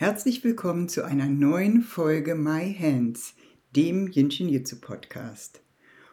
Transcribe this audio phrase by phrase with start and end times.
[0.00, 3.34] Herzlich willkommen zu einer neuen Folge My Hands,
[3.74, 5.60] dem Jinshin Jitsu Podcast.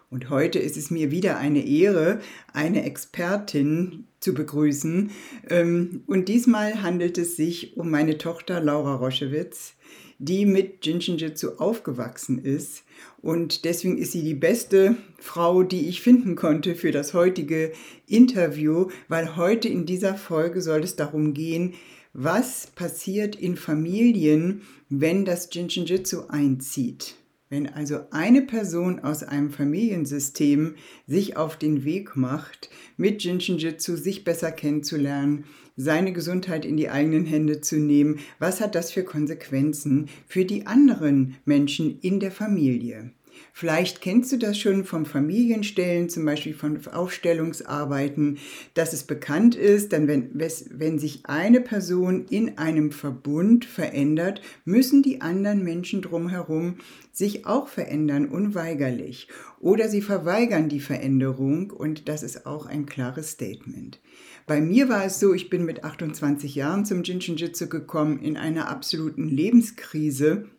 [0.10, 2.20] Und heute ist es mir wieder eine Ehre,
[2.52, 5.12] eine Expertin zu begrüßen.
[5.52, 9.76] Ähm, und diesmal handelt es sich um meine Tochter Laura Roschewitz,
[10.18, 12.86] die mit Jinshin Jitsu aufgewachsen ist.
[13.22, 17.72] Und deswegen ist sie die beste Frau, die ich finden konnte für das heutige
[18.08, 21.76] Interview, weil heute in dieser Folge soll es darum gehen,
[22.18, 27.16] was passiert in Familien, wenn das Jinshinjutsu einzieht.
[27.50, 30.76] Wenn also eine Person aus einem Familiensystem
[31.08, 35.44] sich auf den Weg macht, mit Jinshinjutsu sich besser kennenzulernen,
[35.76, 40.68] seine Gesundheit in die eigenen Hände zu nehmen, was hat das für Konsequenzen für die
[40.68, 43.12] anderen Menschen in der Familie?
[43.54, 48.38] Vielleicht kennst du das schon vom Familienstellen, zum Beispiel von Aufstellungsarbeiten,
[48.74, 55.04] dass es bekannt ist, dann wenn, wenn sich eine Person in einem Verbund verändert, müssen
[55.04, 56.76] die anderen Menschen drumherum
[57.12, 59.30] sich auch verändern, unweigerlich.
[59.60, 64.00] Oder sie verweigern die Veränderung und das ist auch ein klares Statement.
[64.48, 68.38] Bei mir war es so, ich bin mit 28 Jahren zum Jinshin Jitsu gekommen in
[68.38, 70.50] einer absoluten Lebenskrise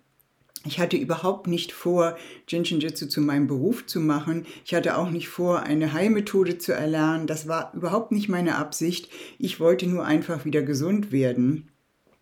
[0.65, 2.17] ich hatte überhaupt nicht vor,
[2.49, 4.47] Jinshin Jitsu zu meinem Beruf zu machen.
[4.65, 7.27] Ich hatte auch nicht vor, eine Heilmethode zu erlernen.
[7.27, 9.09] Das war überhaupt nicht meine Absicht.
[9.39, 11.69] Ich wollte nur einfach wieder gesund werden.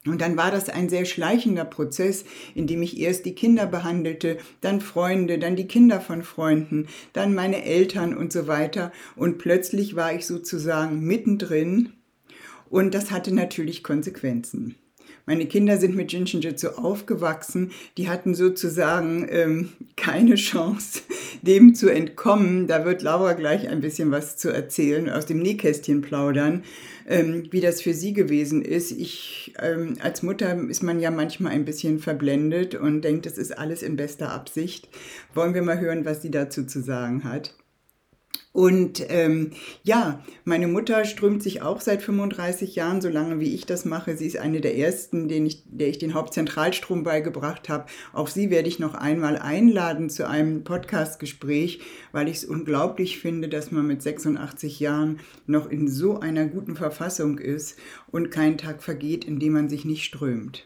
[0.07, 4.37] Und dann war das ein sehr schleichender Prozess, in dem ich erst die Kinder behandelte,
[4.61, 8.93] dann Freunde, dann die Kinder von Freunden, dann meine Eltern und so weiter.
[9.17, 11.95] Und plötzlich war ich sozusagen mittendrin.
[12.69, 14.77] Und das hatte natürlich Konsequenzen.
[15.27, 17.71] Meine Kinder sind mit Jinshin Jitsu aufgewachsen.
[17.97, 21.01] Die hatten sozusagen ähm, keine Chance,
[21.43, 22.67] dem zu entkommen.
[22.67, 26.63] Da wird Laura gleich ein bisschen was zu erzählen, aus dem Nähkästchen plaudern,
[27.09, 28.91] ähm, wie das für sie gewesen ist.
[28.93, 33.57] Ich, ähm, als Mutter ist man ja manchmal ein bisschen verblendet und denkt, es ist
[33.57, 34.89] alles in bester Absicht.
[35.33, 37.55] Wollen wir mal hören, was sie dazu zu sagen hat.
[38.55, 39.51] Und ähm,
[39.83, 44.17] ja, meine Mutter strömt sich auch seit 35 Jahren, so lange wie ich das mache.
[44.17, 47.87] Sie ist eine der ersten, denen ich, der ich den Hauptzentralstrom beigebracht habe.
[48.13, 51.81] Auch sie werde ich noch einmal einladen zu einem Podcastgespräch,
[52.13, 56.77] weil ich es unglaublich finde, dass man mit 86 Jahren noch in so einer guten
[56.77, 57.77] Verfassung ist
[58.13, 60.65] und kein Tag vergeht, in dem man sich nicht strömt.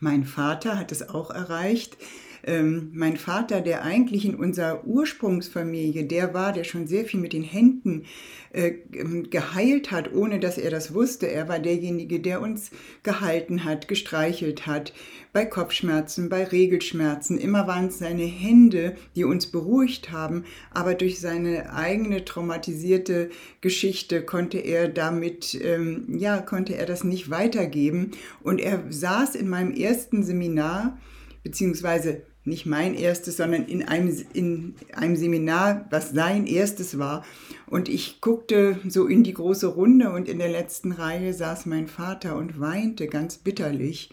[0.00, 1.98] Mein Vater hat es auch erreicht
[2.44, 7.32] ähm, mein Vater, der eigentlich in unserer Ursprungsfamilie der war, der schon sehr viel mit
[7.32, 8.04] den Händen
[8.52, 11.30] äh, ähm, geheilt hat, ohne dass er das wusste.
[11.30, 12.70] Er war derjenige, der uns
[13.02, 14.92] gehalten hat, gestreichelt hat,
[15.32, 17.38] bei Kopfschmerzen, bei Regelschmerzen.
[17.38, 23.30] Immer waren es seine Hände, die uns beruhigt haben, aber durch seine eigene traumatisierte
[23.60, 28.10] Geschichte konnte er damit, ähm, ja, konnte er das nicht weitergeben.
[28.42, 30.98] Und er saß in meinem ersten Seminar,
[31.42, 37.24] beziehungsweise nicht mein erstes, sondern in einem, in einem Seminar, was sein erstes war.
[37.66, 41.86] Und ich guckte so in die große Runde und in der letzten Reihe saß mein
[41.86, 44.10] Vater und weinte ganz bitterlich,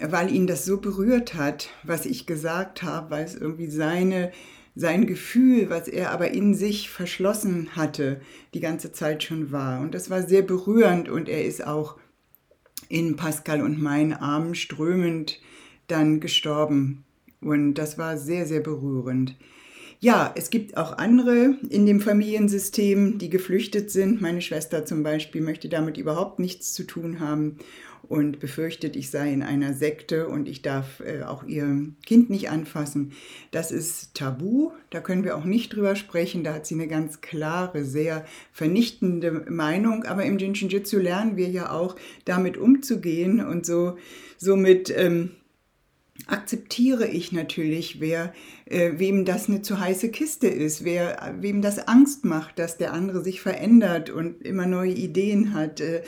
[0.00, 4.30] weil ihn das so berührt hat, was ich gesagt habe, weil es irgendwie seine,
[4.76, 8.20] sein Gefühl, was er aber in sich verschlossen hatte,
[8.54, 9.80] die ganze Zeit schon war.
[9.80, 11.96] Und das war sehr berührend und er ist auch
[12.88, 15.40] in Pascal und meinen Armen strömend
[15.88, 17.05] dann gestorben
[17.40, 19.36] und das war sehr, sehr berührend.
[19.98, 24.20] Ja, es gibt auch andere in dem Familiensystem, die geflüchtet sind.
[24.20, 27.56] Meine Schwester zum Beispiel möchte damit überhaupt nichts zu tun haben
[28.08, 32.50] und befürchtet, ich sei in einer Sekte und ich darf äh, auch ihr Kind nicht
[32.50, 33.12] anfassen.
[33.50, 36.44] Das ist tabu, da können wir auch nicht drüber sprechen.
[36.44, 40.04] Da hat sie eine ganz klare, sehr vernichtende Meinung.
[40.04, 43.96] Aber im Jinshin Jitsu lernen wir ja auch, damit umzugehen und so
[44.36, 44.92] somit.
[44.94, 45.30] Ähm,
[46.26, 48.32] akzeptiere ich natürlich, wer,
[48.66, 52.92] äh, wem das eine zu heiße Kiste ist, wer, wem das Angst macht, dass der
[52.92, 55.80] andere sich verändert und immer neue Ideen hat.
[55.80, 56.02] Äh,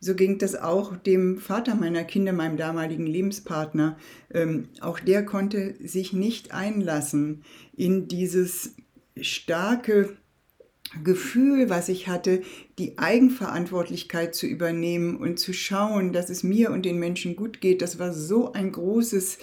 [0.00, 3.96] so ging das auch dem Vater meiner Kinder, meinem damaligen Lebenspartner.
[4.32, 7.42] Ähm, auch der konnte sich nicht einlassen
[7.76, 8.76] in dieses
[9.20, 10.16] starke
[11.04, 12.42] Gefühl, was ich hatte,
[12.78, 17.82] die Eigenverantwortlichkeit zu übernehmen und zu schauen, dass es mir und den Menschen gut geht,
[17.82, 19.38] das war so ein großes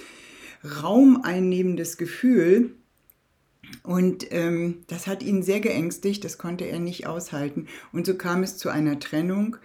[0.81, 2.71] raumeinnehmendes Gefühl.
[3.83, 7.67] Und ähm, das hat ihn sehr geängstigt, das konnte er nicht aushalten.
[7.91, 9.57] Und so kam es zu einer Trennung.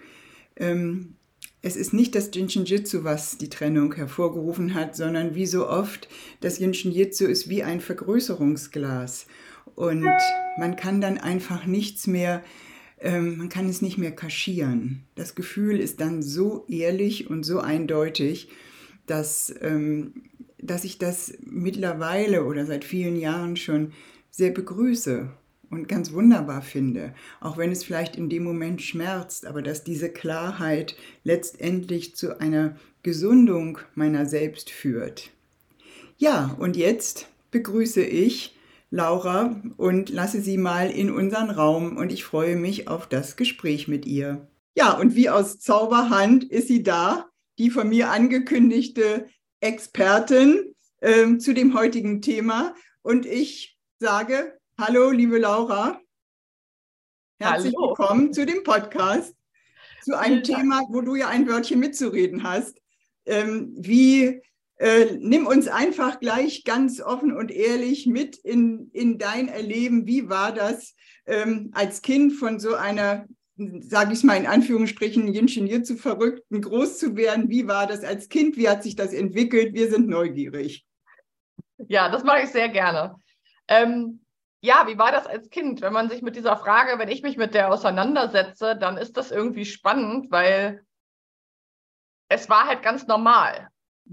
[0.55, 1.15] Ähm,
[1.63, 6.07] es ist nicht das Jinshin Jitsu, was die Trennung hervorgerufen hat, sondern wie so oft,
[6.39, 9.27] das Jinshin Jitsu ist wie ein Vergrößerungsglas.
[9.75, 10.07] Und
[10.57, 12.43] man kann dann einfach nichts mehr,
[12.99, 15.03] ähm, man kann es nicht mehr kaschieren.
[15.15, 18.49] Das Gefühl ist dann so ehrlich und so eindeutig,
[19.05, 20.23] dass, ähm,
[20.57, 23.93] dass ich das mittlerweile oder seit vielen Jahren schon
[24.29, 25.29] sehr begrüße
[25.71, 30.09] und ganz wunderbar finde, auch wenn es vielleicht in dem Moment schmerzt, aber dass diese
[30.09, 35.31] Klarheit letztendlich zu einer Gesundung meiner selbst führt.
[36.17, 38.55] Ja, und jetzt begrüße ich
[38.91, 43.87] Laura und lasse sie mal in unseren Raum und ich freue mich auf das Gespräch
[43.87, 44.47] mit ihr.
[44.75, 49.29] Ja, und wie aus Zauberhand ist sie da, die von mir angekündigte
[49.61, 52.75] Expertin äh, zu dem heutigen Thema.
[53.01, 56.01] Und ich sage, hallo, liebe Laura.
[57.39, 57.89] Herzlich hallo.
[57.89, 59.33] willkommen zu dem Podcast,
[60.03, 62.81] zu einem Thema, wo du ja ein Wörtchen mitzureden hast.
[63.25, 64.41] Ähm, wie
[64.81, 70.07] äh, nimm uns einfach gleich ganz offen und ehrlich mit in, in dein Erleben.
[70.07, 70.95] Wie war das
[71.27, 76.97] ähm, als Kind von so einer, sage ich mal in Anführungsstrichen, Ingenieur zu Verrückten groß
[76.97, 77.47] zu werden?
[77.47, 78.57] Wie war das als Kind?
[78.57, 79.75] Wie hat sich das entwickelt?
[79.75, 80.83] Wir sind neugierig.
[81.87, 83.17] Ja, das mache ich sehr gerne.
[83.67, 84.25] Ähm,
[84.61, 85.81] ja, wie war das als Kind?
[85.81, 89.29] Wenn man sich mit dieser Frage, wenn ich mich mit der auseinandersetze, dann ist das
[89.29, 90.83] irgendwie spannend, weil
[92.29, 93.70] es war halt ganz normal.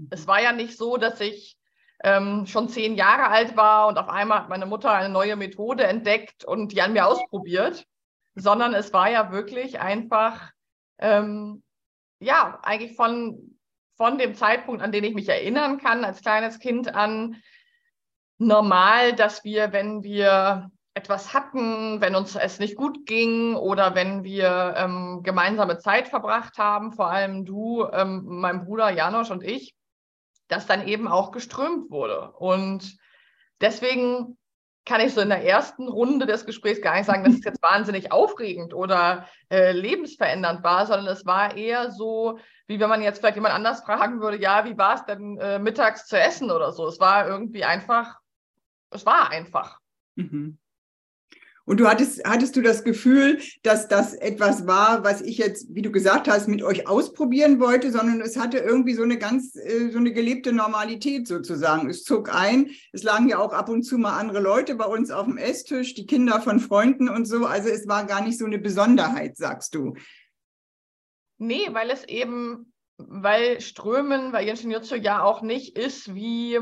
[0.09, 1.57] Es war ja nicht so, dass ich
[2.03, 5.83] ähm, schon zehn Jahre alt war und auf einmal hat meine Mutter eine neue Methode
[5.85, 7.85] entdeckt und die an mir ausprobiert,
[8.35, 10.51] sondern es war ja wirklich einfach,
[10.99, 11.63] ähm,
[12.19, 13.59] ja, eigentlich von,
[13.97, 17.41] von dem Zeitpunkt, an den ich mich erinnern kann, als kleines Kind an,
[18.37, 24.25] normal, dass wir, wenn wir etwas hatten, wenn uns es nicht gut ging oder wenn
[24.25, 29.73] wir ähm, gemeinsame Zeit verbracht haben, vor allem du, ähm, mein Bruder Janosch und ich,
[30.49, 32.31] das dann eben auch geströmt wurde.
[32.31, 32.97] Und
[33.61, 34.37] deswegen
[34.83, 37.63] kann ich so in der ersten Runde des Gesprächs gar nicht sagen, dass es jetzt
[37.63, 43.19] wahnsinnig aufregend oder äh, lebensverändernd war, sondern es war eher so, wie wenn man jetzt
[43.19, 46.73] vielleicht jemand anders fragen würde, ja, wie war es denn äh, mittags zu essen oder
[46.73, 46.87] so.
[46.87, 48.17] Es war irgendwie einfach,
[48.89, 49.79] es war einfach.
[50.15, 50.57] Mhm.
[51.69, 55.83] Und du hattest, hattest du das Gefühl, dass das etwas war, was ich jetzt, wie
[55.83, 59.91] du gesagt hast, mit euch ausprobieren wollte, sondern es hatte irgendwie so eine ganz, äh,
[59.91, 61.87] so eine gelebte Normalität sozusagen.
[61.87, 62.71] Es zog ein.
[62.91, 65.93] Es lagen ja auch ab und zu mal andere Leute bei uns auf dem Esstisch,
[65.93, 67.45] die Kinder von Freunden und so.
[67.45, 69.93] Also es war gar nicht so eine Besonderheit, sagst du.
[71.37, 76.57] Nee, weil es eben, weil Strömen, weil Jenschen Jutsu ja auch nicht ist wie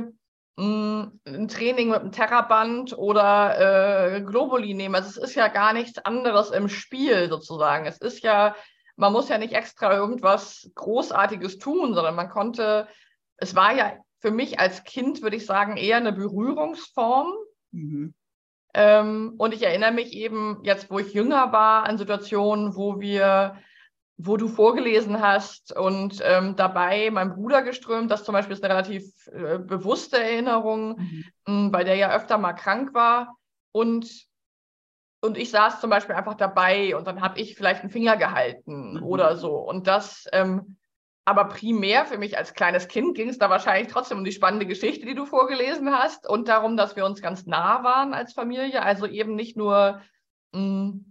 [0.57, 4.95] ein Training mit einem Terraband oder äh, Globuli nehmen.
[4.95, 7.86] Also es ist ja gar nichts anderes im Spiel sozusagen.
[7.86, 8.56] Es ist ja,
[8.95, 12.88] man muss ja nicht extra irgendwas Großartiges tun, sondern man konnte,
[13.38, 17.33] es war ja für mich als Kind, würde ich sagen, eher eine Berührungsform.
[17.71, 18.15] Mhm.
[18.74, 23.57] Ähm, und ich erinnere mich eben jetzt, wo ich jünger war, an Situationen, wo wir
[24.17, 28.09] wo du vorgelesen hast und ähm, dabei mein Bruder geströmt.
[28.09, 31.25] Das zum Beispiel ist eine relativ äh, bewusste Erinnerung, mhm.
[31.45, 33.38] mh, bei der ja öfter mal krank war.
[33.71, 34.25] Und,
[35.21, 38.95] und ich saß zum Beispiel einfach dabei und dann habe ich vielleicht einen Finger gehalten
[38.95, 39.03] mhm.
[39.03, 39.55] oder so.
[39.55, 40.77] Und das, ähm,
[41.24, 44.65] aber primär für mich als kleines Kind ging es da wahrscheinlich trotzdem um die spannende
[44.65, 48.81] Geschichte, die du vorgelesen hast und darum, dass wir uns ganz nah waren als Familie.
[48.81, 50.01] Also eben nicht nur
[50.53, 51.01] mh,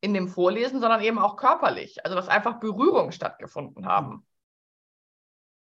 [0.00, 2.04] in dem Vorlesen, sondern eben auch körperlich.
[2.04, 4.24] Also dass einfach Berührungen stattgefunden haben.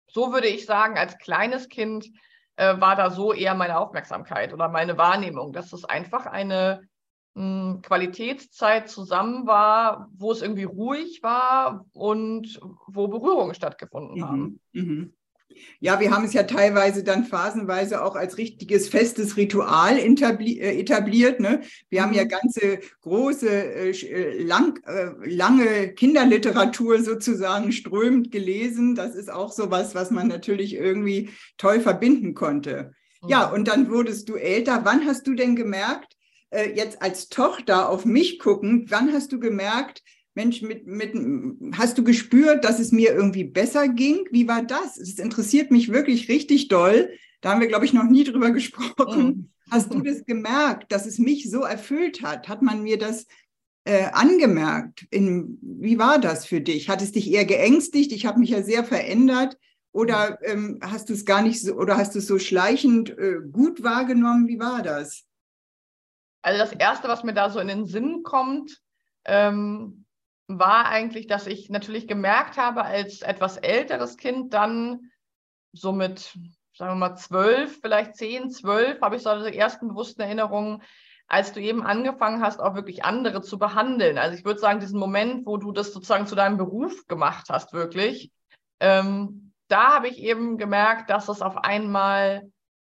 [0.08, 2.10] So würde ich sagen, als kleines Kind
[2.58, 6.88] äh, war da so eher meine Aufmerksamkeit oder meine Wahrnehmung, dass es einfach eine
[7.34, 14.26] mh, hm, Qualitätszeit zusammen war, wo es irgendwie ruhig war und wo Berührungen stattgefunden mhm.
[14.26, 14.60] haben.
[14.74, 15.14] Mhm.
[15.80, 21.40] Ja, wir haben es ja teilweise dann phasenweise auch als richtiges festes Ritual äh, etabliert.
[21.40, 21.62] Ne?
[21.90, 22.30] Wir haben ja mhm.
[22.30, 24.80] ganze große, äh, äh, lang,
[25.24, 28.96] lange Kinderliteratur sozusagen strömend gelesen.
[28.96, 32.94] Das ist auch so was, was man natürlich irgendwie toll verbinden konnte.
[33.28, 33.54] Ja, mhm.
[33.54, 34.82] und dann wurdest du älter.
[34.84, 36.16] Wann hast du denn gemerkt,
[36.76, 41.14] jetzt als Tochter auf mich guckend, wann hast du gemerkt, Mensch, mit, mit,
[41.78, 44.26] hast du gespürt, dass es mir irgendwie besser ging?
[44.32, 44.98] Wie war das?
[44.98, 47.10] Es interessiert mich wirklich richtig doll.
[47.42, 49.26] Da haben wir, glaube ich, noch nie drüber gesprochen.
[49.26, 49.52] Mhm.
[49.70, 52.50] Hast du das gemerkt, dass es mich so erfüllt hat?
[52.50, 53.26] Hat man mir das
[53.86, 55.08] äh, angemerkt?
[55.10, 56.90] In, wie war das für dich?
[56.90, 58.12] Hat es dich eher geängstigt?
[58.12, 59.58] Ich habe mich ja sehr verändert.
[59.94, 63.40] Oder ähm, hast du es gar nicht so, oder hast du es so schleichend äh,
[63.52, 64.48] gut wahrgenommen?
[64.48, 65.26] Wie war das?
[66.42, 68.82] Also das Erste, was mir da so in den Sinn kommt,
[69.26, 70.01] ähm,
[70.60, 75.12] war eigentlich, dass ich natürlich gemerkt habe, als etwas älteres Kind dann
[75.74, 76.38] so mit,
[76.74, 80.82] sagen wir mal, zwölf, vielleicht zehn, zwölf, habe ich so die ersten bewussten Erinnerungen,
[81.28, 84.18] als du eben angefangen hast, auch wirklich andere zu behandeln.
[84.18, 87.72] Also ich würde sagen, diesen Moment, wo du das sozusagen zu deinem Beruf gemacht hast,
[87.72, 88.32] wirklich,
[88.82, 92.52] ähm, da habe ich eben gemerkt, dass es auf einmal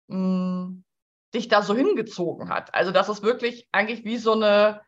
[0.07, 0.83] mh, hm,
[1.33, 2.73] dich da so hingezogen hat.
[2.73, 4.81] Also dass es wirklich eigentlich wie so eine,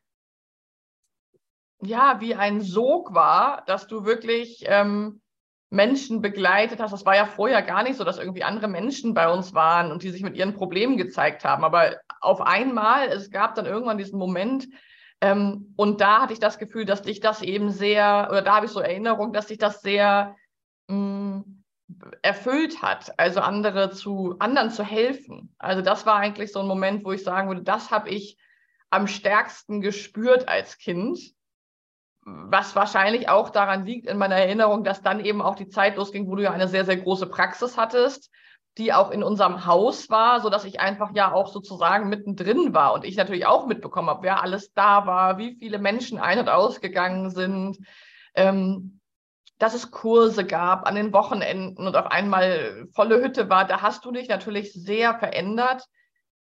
[1.86, 5.22] ja, wie ein Sog war, dass du wirklich ähm,
[5.70, 6.92] Menschen begleitet hast.
[6.92, 10.04] Das war ja vorher gar nicht so, dass irgendwie andere Menschen bei uns waren und
[10.04, 11.64] die sich mit ihren Problemen gezeigt haben.
[11.64, 14.68] Aber auf einmal, es gab dann irgendwann diesen Moment,
[15.22, 18.66] ähm, und da hatte ich das Gefühl, dass dich das eben sehr, oder da habe
[18.66, 20.36] ich so Erinnerung, dass dich das sehr
[20.88, 21.64] mh, mm,
[22.22, 25.56] erfüllt hat, also andere zu, anderen zu helfen.
[25.58, 28.38] Also das war eigentlich so ein Moment, wo ich sagen würde, das habe ich
[28.90, 31.20] am stärksten gespürt als Kind
[32.26, 36.28] was wahrscheinlich auch daran liegt in meiner Erinnerung, dass dann eben auch die Zeit losging,
[36.28, 38.32] wo du ja eine sehr, sehr große Praxis hattest,
[38.80, 42.94] die auch in unserem Haus war, so dass ich einfach ja auch sozusagen mittendrin war
[42.94, 46.50] und ich natürlich auch mitbekommen habe, wer alles da war, wie viele Menschen ein- und
[46.50, 47.78] ausgegangen sind,
[48.34, 49.00] ähm,
[49.60, 53.66] dass es Kurse gab an den Wochenenden und auf einmal volle Hütte war.
[53.66, 55.88] Da hast du dich natürlich sehr verändert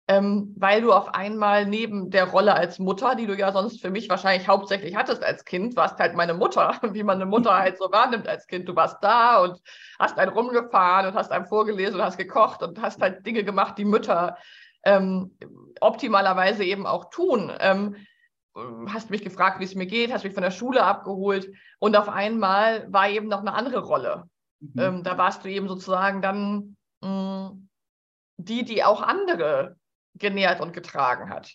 [0.06, 3.90] ähm, weil du auf einmal neben der Rolle als Mutter, die du ja sonst für
[3.90, 7.78] mich wahrscheinlich hauptsächlich hattest als Kind, warst halt meine Mutter, wie man eine Mutter halt
[7.78, 8.68] so wahrnimmt als Kind.
[8.68, 9.60] Du warst da und
[9.98, 13.78] hast einen rumgefahren und hast einem vorgelesen und hast gekocht und hast halt Dinge gemacht,
[13.78, 14.36] die Mütter
[14.84, 15.38] ähm,
[15.80, 17.50] optimalerweise eben auch tun.
[17.58, 17.96] Ähm,
[18.88, 22.08] hast mich gefragt, wie es mir geht, hast mich von der Schule abgeholt und auf
[22.08, 24.28] einmal war eben noch eine andere Rolle.
[24.60, 24.80] Mhm.
[24.80, 27.68] Ähm, da warst du eben sozusagen dann mh, mm,
[28.36, 29.76] die, die auch andere
[30.14, 31.54] genährt und getragen hat.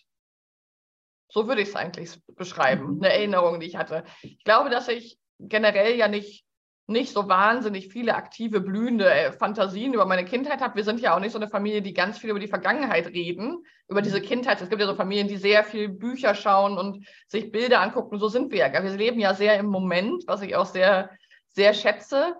[1.30, 3.02] So würde ich es eigentlich beschreiben, mhm.
[3.02, 4.04] eine Erinnerung, die ich hatte.
[4.22, 6.44] Ich glaube, dass ich generell ja nicht,
[6.86, 10.74] nicht so wahnsinnig viele aktive, blühende äh, Fantasien über meine Kindheit habe.
[10.74, 13.64] Wir sind ja auch nicht so eine Familie, die ganz viel über die Vergangenheit reden,
[13.88, 14.24] über diese mhm.
[14.24, 14.60] Kindheit.
[14.60, 18.18] Es gibt ja so Familien, die sehr viel Bücher schauen und sich Bilder angucken.
[18.18, 18.82] So sind wir ja.
[18.82, 21.10] Wir leben ja sehr im Moment, was ich auch sehr,
[21.48, 22.34] sehr schätze.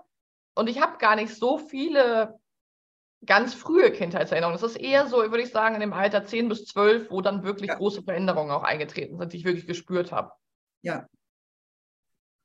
[0.57, 2.40] Und ich habe gar nicht so viele
[3.27, 4.59] ganz frühe Kindheitserinnerungen.
[4.59, 7.43] Das ist eher so, würde ich sagen, in dem Alter 10 bis 12, wo dann
[7.43, 7.77] wirklich ja.
[7.77, 10.33] große Veränderungen auch eingetreten sind, die ich wirklich gespürt habe.
[10.83, 11.07] Ja.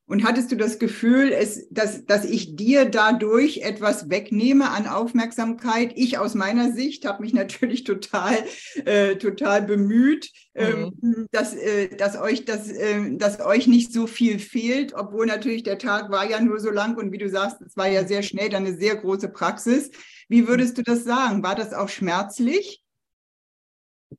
[0.07, 5.93] Und hattest du das Gefühl, es, dass, dass ich dir dadurch etwas wegnehme an Aufmerksamkeit?
[5.95, 8.37] Ich aus meiner Sicht habe mich natürlich total,
[8.85, 11.13] äh, total bemüht, ähm, mhm.
[11.15, 15.63] ähm, dass, äh, dass, euch das, äh, dass euch nicht so viel fehlt, obwohl natürlich
[15.63, 18.21] der Tag war ja nur so lang und wie du sagst, es war ja sehr
[18.21, 19.89] schnell dann eine sehr große Praxis.
[20.29, 21.41] Wie würdest du das sagen?
[21.41, 22.84] War das auch schmerzlich?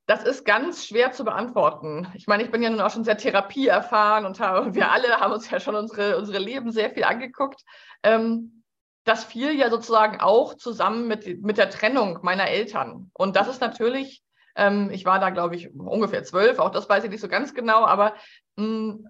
[0.07, 2.09] Das ist ganz schwer zu beantworten.
[2.15, 5.33] Ich meine, ich bin ja nun auch schon sehr therapieerfahren und habe, wir alle haben
[5.33, 7.62] uns ja schon unsere, unsere Leben sehr viel angeguckt.
[8.03, 8.62] Ähm,
[9.05, 13.11] das fiel ja sozusagen auch zusammen mit, mit der Trennung meiner Eltern.
[13.15, 14.23] Und das ist natürlich,
[14.57, 17.55] ähm, ich war da, glaube ich, ungefähr zwölf, auch das weiß ich nicht so ganz
[17.55, 18.15] genau, aber
[18.57, 19.09] mh, hm,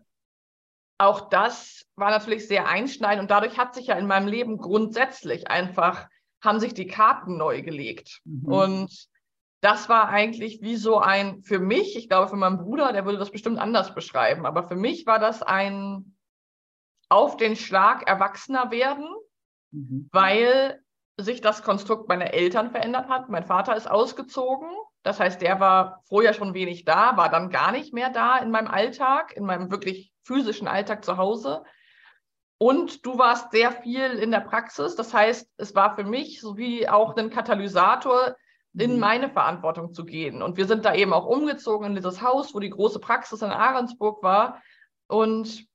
[0.99, 5.49] auch das war natürlich sehr einschneidend und dadurch hat sich ja in meinem Leben grundsätzlich
[5.49, 6.09] einfach
[6.43, 8.21] haben sich die Karten neu gelegt.
[8.25, 8.53] Mhm.
[8.53, 9.09] Und
[9.61, 13.19] das war eigentlich wie so ein, für mich, ich glaube für meinen Bruder, der würde
[13.19, 16.17] das bestimmt anders beschreiben, aber für mich war das ein
[17.09, 19.09] auf den Schlag Erwachsener werden,
[19.71, 20.09] mhm.
[20.13, 20.83] weil
[21.19, 23.29] sich das Konstrukt meiner Eltern verändert hat.
[23.29, 24.69] Mein Vater ist ausgezogen.
[25.03, 28.51] Das heißt, der war vorher schon wenig da, war dann gar nicht mehr da in
[28.51, 31.63] meinem Alltag, in meinem wirklich physischen Alltag zu Hause.
[32.59, 34.97] Und du warst sehr viel in der Praxis.
[34.97, 38.35] Das heißt, es war für mich sowie auch ein Katalysator,
[38.79, 39.01] in mhm.
[39.01, 40.43] meine Verantwortung zu gehen.
[40.43, 43.51] Und wir sind da eben auch umgezogen in dieses Haus, wo die große Praxis in
[43.51, 44.63] Ahrensburg war.
[45.09, 45.67] Und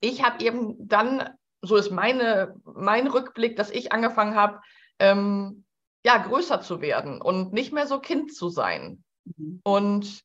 [0.00, 1.30] ich habe eben dann,
[1.62, 4.60] so ist meine, mein Rückblick, dass ich angefangen habe,
[4.98, 5.64] ähm,
[6.04, 9.04] ja, größer zu werden und nicht mehr so Kind zu sein.
[9.24, 9.60] Mhm.
[9.64, 10.22] Und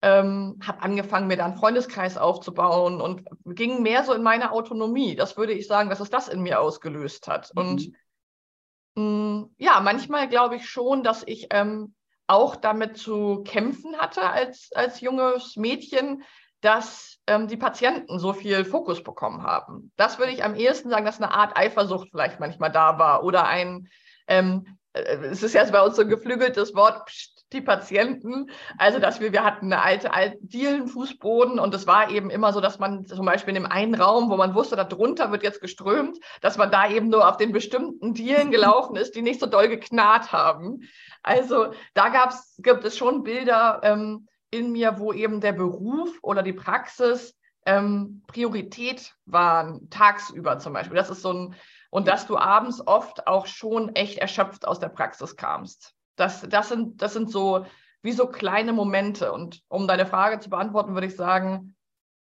[0.00, 5.16] ähm, habe angefangen, mir da einen Freundeskreis aufzubauen und ging mehr so in meine Autonomie.
[5.16, 7.52] Das würde ich sagen, dass es das in mir ausgelöst hat.
[7.54, 7.60] Mhm.
[7.60, 7.92] Und
[9.58, 11.94] ja, manchmal glaube ich schon, dass ich ähm,
[12.26, 16.22] auch damit zu kämpfen hatte als, als junges Mädchen,
[16.60, 19.92] dass ähm, die Patienten so viel Fokus bekommen haben.
[19.96, 23.46] Das würde ich am ehesten sagen, dass eine Art Eifersucht vielleicht manchmal da war oder
[23.46, 23.88] ein,
[24.26, 28.50] ähm, äh, es ist ja bei uns so ein geflügeltes Wort, pst, die Patienten.
[28.76, 32.60] Also, dass wir, wir hatten eine alte, alte Dielenfußboden und es war eben immer so,
[32.60, 35.60] dass man zum Beispiel in dem einen Raum, wo man wusste, da drunter wird jetzt
[35.60, 39.46] geströmt, dass man da eben nur auf den bestimmten Dielen gelaufen ist, die nicht so
[39.46, 40.82] doll geknarrt haben.
[41.22, 46.42] Also, da gab's, gibt es schon Bilder ähm, in mir, wo eben der Beruf oder
[46.42, 47.34] die Praxis
[47.66, 50.96] ähm, Priorität waren, tagsüber zum Beispiel.
[50.96, 51.54] Das ist so ein,
[51.90, 55.94] und dass du abends oft auch schon echt erschöpft aus der Praxis kamst.
[56.18, 57.64] Das, das, sind, das sind so
[58.02, 59.32] wie so kleine Momente.
[59.32, 61.76] Und um deine Frage zu beantworten, würde ich sagen,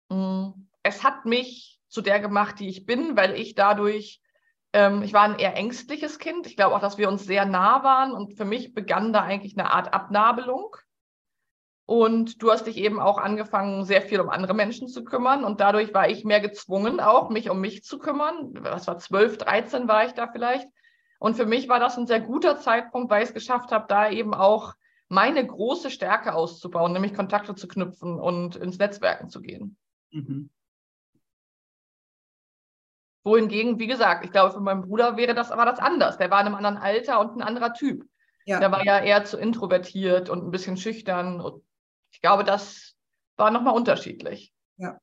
[0.08, 0.48] mm,
[0.82, 4.20] es hat mich zu der gemacht, die ich bin, weil ich dadurch,
[4.72, 6.46] ähm, ich war ein eher ängstliches Kind.
[6.46, 9.58] Ich glaube auch, dass wir uns sehr nah waren und für mich begann da eigentlich
[9.58, 10.76] eine Art Abnabelung.
[11.88, 15.44] Und du hast dich eben auch angefangen, sehr viel um andere Menschen zu kümmern.
[15.44, 18.50] Und dadurch war ich mehr gezwungen, auch mich um mich zu kümmern.
[18.60, 20.66] Was war 12, 13 war ich da vielleicht.
[21.18, 24.10] Und für mich war das ein sehr guter Zeitpunkt, weil ich es geschafft habe, da
[24.10, 24.74] eben auch
[25.08, 29.76] meine große Stärke auszubauen, nämlich Kontakte zu knüpfen und ins Netzwerken zu gehen.
[30.10, 30.50] Mhm.
[33.24, 36.16] Wohingegen, wie gesagt, ich glaube, für meinen Bruder wäre das, war das anders.
[36.18, 38.06] Der war in einem anderen Alter und ein anderer Typ.
[38.44, 38.60] Ja.
[38.60, 41.40] Der war ja eher zu introvertiert und ein bisschen schüchtern.
[41.40, 41.64] Und
[42.12, 42.96] ich glaube, das
[43.36, 44.54] war nochmal unterschiedlich.
[44.76, 45.00] Ja.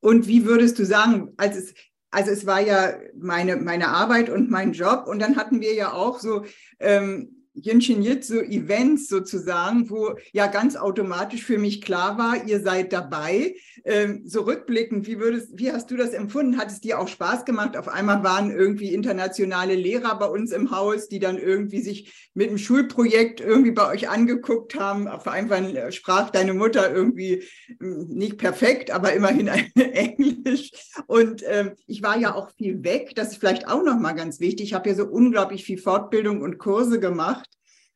[0.00, 1.74] Und wie würdest du sagen, als es,
[2.16, 5.04] also es war ja meine, meine Arbeit und mein Job.
[5.06, 6.46] Und dann hatten wir ja auch so
[6.80, 12.92] ähm, Jinshin Jitsu Events sozusagen, wo ja ganz automatisch für mich klar war, ihr seid
[12.92, 13.54] dabei.
[13.84, 16.58] Ähm, so rückblickend, wie, würdest, wie hast du das empfunden?
[16.58, 17.76] Hat es dir auch Spaß gemacht?
[17.76, 22.48] Auf einmal waren irgendwie internationale Lehrer bei uns im Haus, die dann irgendwie sich mit
[22.48, 25.08] einem Schulprojekt irgendwie bei euch angeguckt haben.
[25.08, 27.44] Auf einmal sprach deine Mutter irgendwie
[27.78, 30.70] hm, nicht perfekt, aber immerhin Englisch.
[31.06, 33.12] Und ähm, ich war ja auch viel weg.
[33.14, 34.66] Das ist vielleicht auch nochmal ganz wichtig.
[34.66, 37.45] Ich habe ja so unglaublich viel Fortbildung und Kurse gemacht.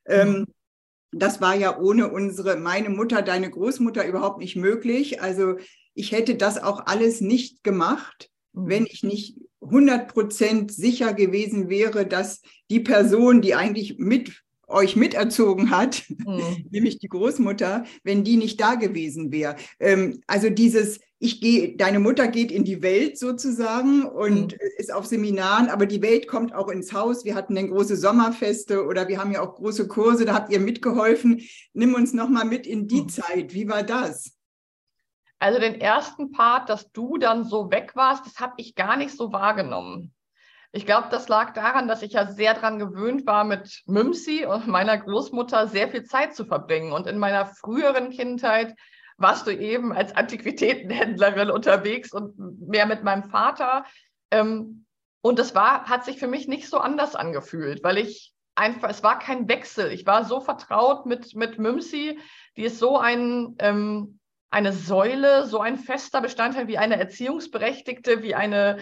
[0.07, 0.47] Ähm, mhm.
[1.13, 5.23] das war ja ohne unsere, meine Mutter, deine Großmutter überhaupt nicht möglich.
[5.23, 5.57] Also
[5.95, 8.69] ich hätte das auch alles nicht gemacht, mhm.
[8.69, 12.41] wenn ich nicht 100 Prozent sicher gewesen wäre, dass
[12.71, 16.67] die Person, die eigentlich mit euch miterzogen hat, mhm.
[16.71, 19.57] nämlich die Großmutter, wenn die nicht da gewesen wäre.
[19.79, 24.59] Ähm, also dieses, ich gehe, deine Mutter geht in die Welt sozusagen und mhm.
[24.79, 27.27] ist auf Seminaren, aber die Welt kommt auch ins Haus.
[27.27, 30.61] Wir hatten dann große Sommerfeste oder wir haben ja auch große Kurse, da habt ihr
[30.61, 31.43] mitgeholfen.
[31.75, 33.09] Nimm uns nochmal mit in die mhm.
[33.11, 33.53] Zeit.
[33.53, 34.35] Wie war das?
[35.39, 39.15] Also den ersten Part, dass du dann so weg warst, das habe ich gar nicht
[39.15, 40.15] so wahrgenommen.
[40.73, 44.69] Ich glaube, das lag daran, dass ich ja sehr daran gewöhnt war, mit Mümsi und
[44.69, 46.93] meiner Großmutter sehr viel Zeit zu verbringen.
[46.93, 48.75] Und in meiner früheren Kindheit
[49.21, 53.85] warst du eben als Antiquitätenhändlerin unterwegs und mehr mit meinem Vater.
[54.31, 54.87] Ähm,
[55.23, 59.03] und das war, hat sich für mich nicht so anders angefühlt, weil ich einfach, es
[59.03, 59.93] war kein Wechsel.
[59.93, 62.19] Ich war so vertraut mit, mit Mümsi,
[62.57, 64.19] die ist so ein, ähm,
[64.51, 68.79] eine Säule, so ein fester Bestandteil wie eine Erziehungsberechtigte, wie eine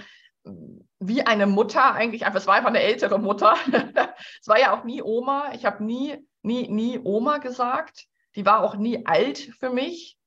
[1.01, 3.57] wie eine Mutter eigentlich es war einfach eine ältere Mutter.
[4.41, 5.53] es war ja auch nie Oma.
[5.55, 8.07] Ich habe nie, nie, nie Oma gesagt.
[8.35, 10.18] Die war auch nie alt für mich.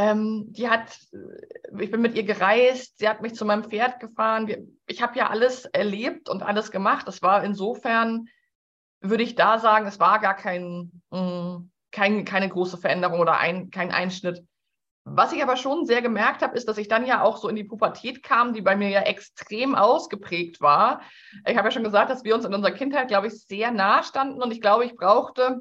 [0.00, 4.00] Ähm, die hat, äh, ich bin mit ihr gereist, sie hat mich zu meinem Pferd
[4.00, 4.78] gefahren.
[4.86, 7.06] Ich habe ja alles erlebt und alles gemacht.
[7.06, 8.26] Das war insofern,
[9.02, 13.38] würde ich da sagen, es war gar kein, mh, mm, kein, keine große Veränderung oder
[13.38, 14.42] ein, kein Einschnitt.
[15.04, 17.56] Was ich aber schon sehr gemerkt habe, ist, dass ich dann ja auch so in
[17.56, 21.02] die Pubertät kam, die bei mir ja extrem ausgeprägt war.
[21.46, 24.02] Ich habe ja schon gesagt, dass wir uns in unserer Kindheit, glaube ich, sehr nah
[24.02, 25.60] standen und ich glaube, ich brauchte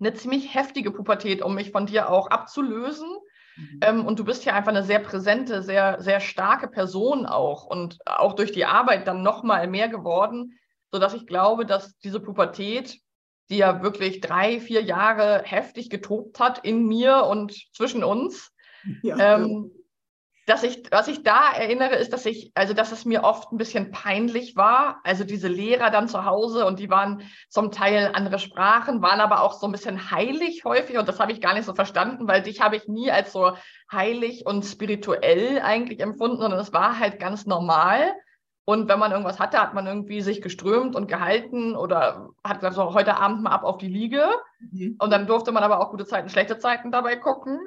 [0.00, 3.08] eine ziemlich heftige Pubertät, um mich von dir auch abzulösen.
[3.56, 3.80] Mhm.
[3.82, 7.98] Ähm, und du bist ja einfach eine sehr präsente, sehr, sehr starke Person auch und
[8.06, 10.58] auch durch die Arbeit dann noch mal mehr geworden,
[10.90, 13.00] sodass ich glaube, dass diese Pubertät
[13.52, 18.50] die ja wirklich drei, vier Jahre heftig getobt hat in mir und zwischen uns.
[19.04, 19.70] Ja, ähm,
[20.46, 23.58] dass ich, was ich da erinnere, ist, dass ich, also dass es mir oft ein
[23.58, 25.00] bisschen peinlich war.
[25.04, 29.42] Also diese Lehrer dann zu Hause und die waren zum Teil andere Sprachen, waren aber
[29.42, 32.42] auch so ein bisschen heilig häufig und das habe ich gar nicht so verstanden, weil
[32.42, 33.52] dich habe ich nie als so
[33.90, 38.12] heilig und spirituell eigentlich empfunden, sondern es war halt ganz normal.
[38.64, 42.76] Und wenn man irgendwas hatte, hat man irgendwie sich geströmt und gehalten oder hat gesagt,
[42.76, 44.28] so heute Abend mal ab auf die Liege.
[44.60, 44.96] Mhm.
[45.00, 47.58] Und dann durfte man aber auch gute Zeiten, schlechte Zeiten dabei gucken.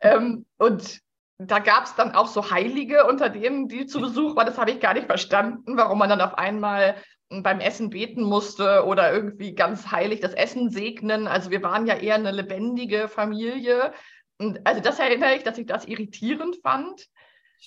[0.00, 1.00] ähm, und
[1.42, 4.46] da gab es dann auch so Heilige unter denen, die zu Besuch waren.
[4.46, 6.96] Das habe ich gar nicht verstanden, warum man dann auf einmal
[7.30, 11.26] beim Essen beten musste oder irgendwie ganz heilig das Essen segnen.
[11.26, 13.94] Also wir waren ja eher eine lebendige Familie.
[14.36, 17.08] Und also das erinnere ich, dass ich das irritierend fand.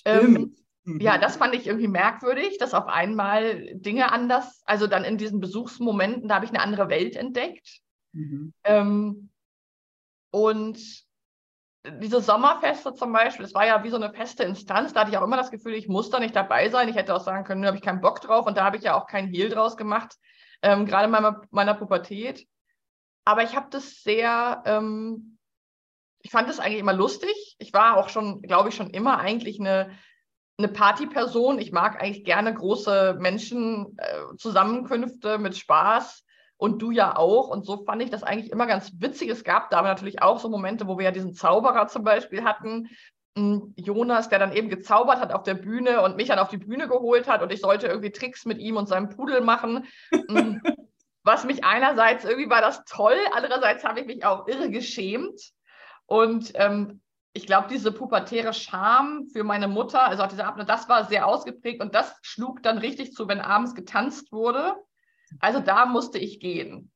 [0.04, 1.20] Ähm, ja, mhm.
[1.20, 6.28] das fand ich irgendwie merkwürdig, dass auf einmal Dinge anders, also dann in diesen Besuchsmomenten,
[6.28, 7.80] da habe ich eine andere Welt entdeckt.
[8.12, 8.52] Mhm.
[8.62, 9.30] Ähm,
[10.30, 11.03] und
[11.86, 15.18] diese Sommerfeste zum Beispiel, das war ja wie so eine feste Instanz, da hatte ich
[15.18, 16.88] auch immer das Gefühl, ich muss da nicht dabei sein.
[16.88, 18.84] Ich hätte auch sagen können, da habe ich keinen Bock drauf und da habe ich
[18.84, 20.16] ja auch keinen Hehl draus gemacht,
[20.62, 22.46] ähm, gerade in meiner, meiner Pubertät.
[23.26, 25.36] Aber ich habe das sehr, ähm,
[26.22, 27.54] ich fand das eigentlich immer lustig.
[27.58, 29.90] Ich war auch schon, glaube ich, schon immer eigentlich eine,
[30.56, 31.58] eine Partyperson.
[31.58, 36.24] Ich mag eigentlich gerne große Menschenzusammenkünfte äh, mit Spaß
[36.64, 37.48] und du ja auch.
[37.48, 39.28] Und so fand ich das eigentlich immer ganz witzig.
[39.28, 42.42] Es gab da aber natürlich auch so Momente, wo wir ja diesen Zauberer zum Beispiel
[42.42, 42.88] hatten.
[43.36, 46.56] Hm, Jonas, der dann eben gezaubert hat auf der Bühne und mich dann auf die
[46.56, 49.84] Bühne geholt hat und ich sollte irgendwie Tricks mit ihm und seinem Pudel machen.
[50.10, 50.62] Hm,
[51.22, 55.38] was mich einerseits irgendwie war das toll, andererseits habe ich mich auch irre geschämt.
[56.06, 57.02] Und ähm,
[57.34, 61.26] ich glaube, diese pubertäre Scham für meine Mutter, also auch diese Abend, das war sehr
[61.26, 64.76] ausgeprägt und das schlug dann richtig zu, wenn abends getanzt wurde.
[65.40, 66.90] Also da musste ich gehen.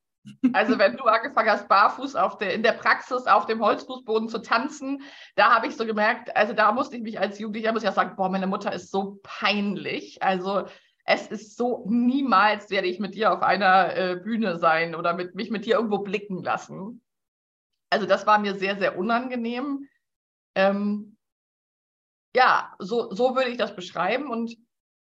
[0.53, 5.01] Also wenn du angefangen hast, barfuß der, in der Praxis auf dem Holzfußboden zu tanzen,
[5.35, 7.93] da habe ich so gemerkt, also da musste ich mich als Jugendlicher, muss ich auch
[7.93, 10.21] sagen, boah, meine Mutter ist so peinlich.
[10.21, 10.65] Also
[11.05, 15.35] es ist so, niemals werde ich mit dir auf einer äh, Bühne sein oder mit,
[15.35, 17.01] mich mit dir irgendwo blicken lassen.
[17.89, 19.87] Also das war mir sehr, sehr unangenehm.
[20.55, 21.17] Ähm,
[22.35, 24.29] ja, so, so würde ich das beschreiben.
[24.29, 24.55] Und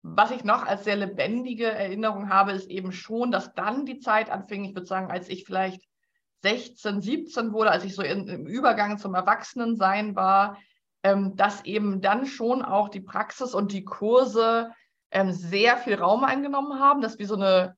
[0.02, 4.30] was ich noch als sehr lebendige Erinnerung habe, ist eben schon, dass dann die Zeit
[4.30, 5.84] anfing, ich würde sagen, als ich vielleicht
[6.42, 10.58] 16, 17 wurde, als ich so in, im Übergang zum Erwachsenensein war,
[11.04, 14.72] ähm, dass eben dann schon auch die Praxis und die Kurse
[15.12, 17.02] ähm, sehr viel Raum eingenommen haben.
[17.02, 17.76] Das wie so eine,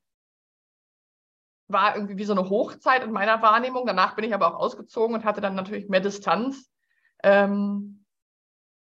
[1.67, 3.85] war irgendwie wie so eine Hochzeit in meiner Wahrnehmung.
[3.85, 6.69] Danach bin ich aber auch ausgezogen und hatte dann natürlich mehr Distanz.
[7.23, 8.00] Ähm,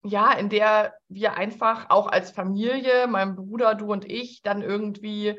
[0.02, 5.38] ja, in der wir einfach auch als Familie, mein Bruder, du und ich, dann irgendwie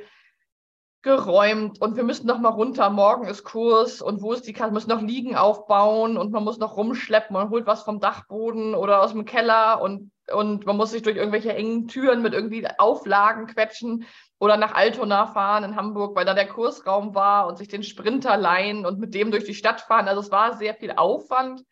[1.02, 4.72] geräumt und wir müssen noch mal runter, morgen ist Kurs und wo ist die Kasse,
[4.72, 9.02] müssen noch Liegen aufbauen und man muss noch rumschleppen, man holt was vom Dachboden oder
[9.02, 13.48] aus dem Keller und, und man muss sich durch irgendwelche engen Türen mit irgendwie Auflagen
[13.48, 14.06] quetschen
[14.38, 18.38] oder nach Altona fahren in Hamburg, weil da der Kursraum war und sich den Sprinter
[18.38, 20.08] leihen und mit dem durch die Stadt fahren.
[20.08, 21.64] Also es war sehr viel Aufwand.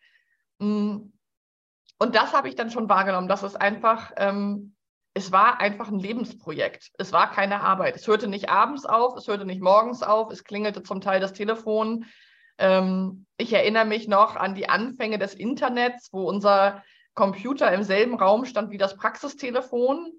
[0.58, 1.12] Mm.
[2.02, 4.74] Und das habe ich dann schon wahrgenommen, dass es einfach, ähm,
[5.12, 6.92] es war einfach ein Lebensprojekt.
[6.96, 7.94] Es war keine Arbeit.
[7.94, 11.34] Es hörte nicht abends auf, es hörte nicht morgens auf, es klingelte zum Teil das
[11.34, 12.06] Telefon.
[12.56, 16.82] Ähm, ich erinnere mich noch an die Anfänge des Internets, wo unser
[17.12, 20.10] Computer im selben Raum stand wie das Praxistelefon.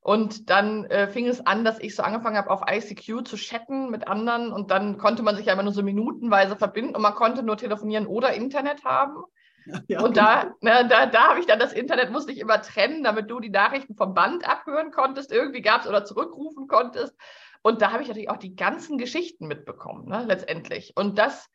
[0.00, 3.90] Und dann äh, fing es an, dass ich so angefangen habe, auf ICQ zu chatten
[3.90, 4.52] mit anderen.
[4.52, 7.56] Und dann konnte man sich ja immer nur so minutenweise verbinden und man konnte nur
[7.56, 9.24] telefonieren oder Internet haben.
[9.88, 13.02] Ja, und da, ne, da, da habe ich dann das Internet, musste ich immer trennen,
[13.02, 17.14] damit du die Nachrichten vom Band abhören konntest, irgendwie gab es oder zurückrufen konntest.
[17.62, 20.92] Und da habe ich natürlich auch die ganzen Geschichten mitbekommen, ne, letztendlich.
[20.96, 21.48] Und das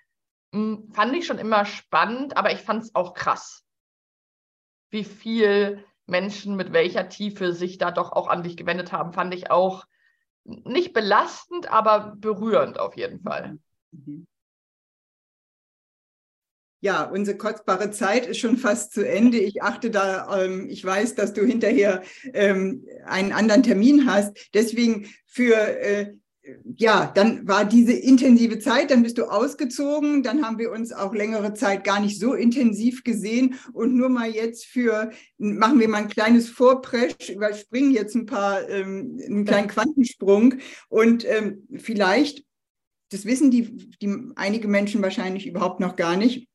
[0.52, 3.64] mh, hm, fand ich schon immer spannend, aber ich fand es auch krass,
[4.90, 9.34] wie viel Menschen mit welcher Tiefe sich da doch auch an dich gewendet haben, fand
[9.34, 9.86] ich auch
[10.44, 13.60] nicht belastend, aber berührend auf jeden Fall.
[13.92, 14.26] Mhm.
[16.82, 19.38] Ja, unsere kostbare Zeit ist schon fast zu Ende.
[19.38, 24.50] Ich achte da, ähm, ich weiß, dass du hinterher ähm, einen anderen Termin hast.
[24.54, 26.14] Deswegen für, äh,
[26.78, 31.14] ja, dann war diese intensive Zeit, dann bist du ausgezogen, dann haben wir uns auch
[31.14, 35.98] längere Zeit gar nicht so intensiv gesehen und nur mal jetzt für, machen wir mal
[35.98, 40.56] ein kleines Vorpresch, überspringen jetzt ein paar, ähm, einen kleinen Quantensprung
[40.88, 42.46] und ähm, vielleicht,
[43.12, 46.49] das wissen die, die einige Menschen wahrscheinlich überhaupt noch gar nicht,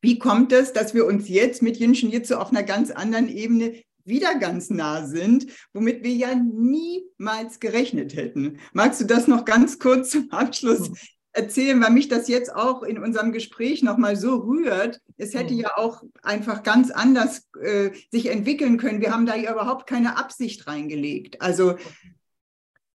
[0.00, 3.74] wie kommt es, dass wir uns jetzt mit Jinshin Jitsu auf einer ganz anderen Ebene
[4.04, 8.58] wieder ganz nah sind, womit wir ja niemals gerechnet hätten?
[8.72, 10.96] Magst du das noch ganz kurz zum Abschluss hm.
[11.32, 15.00] erzählen, weil mich das jetzt auch in unserem Gespräch nochmal so rührt.
[15.16, 15.60] Es hätte hm.
[15.60, 19.00] ja auch einfach ganz anders äh, sich entwickeln können.
[19.00, 21.40] Wir haben da ja überhaupt keine Absicht reingelegt.
[21.40, 21.76] Also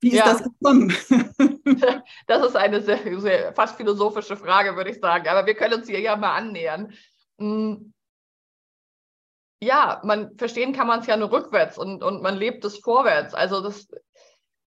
[0.02, 0.24] wie ist ja.
[0.24, 0.92] das gekommen?
[2.26, 5.28] Das ist eine sehr, sehr, fast philosophische Frage, würde ich sagen.
[5.28, 6.92] Aber wir können uns hier ja mal annähern.
[7.38, 7.92] Hm.
[9.62, 13.32] Ja, man verstehen kann man es ja nur rückwärts und, und man lebt es vorwärts.
[13.32, 13.88] Also das,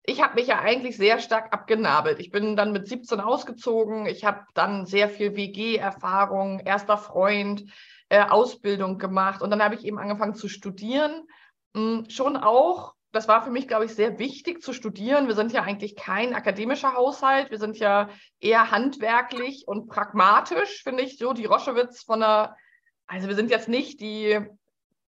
[0.03, 2.19] ich habe mich ja eigentlich sehr stark abgenabelt.
[2.19, 4.05] Ich bin dann mit 17 ausgezogen.
[4.05, 7.71] Ich habe dann sehr viel WG-Erfahrung, erster Freund,
[8.09, 11.25] äh, Ausbildung gemacht und dann habe ich eben angefangen zu studieren.
[11.73, 15.27] Hm, schon auch das war für mich, glaube ich, sehr wichtig zu studieren.
[15.27, 17.51] Wir sind ja eigentlich kein akademischer Haushalt.
[17.51, 22.55] Wir sind ja eher handwerklich und pragmatisch, finde ich, so die Roschewitz von der,
[23.07, 24.39] also wir sind jetzt nicht die,